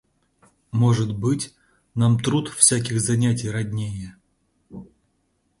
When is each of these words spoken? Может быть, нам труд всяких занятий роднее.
Может 0.71 1.15
быть, 1.15 1.53
нам 1.93 2.19
труд 2.19 2.49
всяких 2.49 2.99
занятий 2.99 3.51
роднее. 3.51 4.15